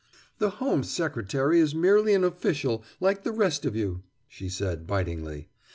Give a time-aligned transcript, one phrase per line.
[0.39, 5.49] "The Home Secretary is merely an official like the rest of you," she said bitingly.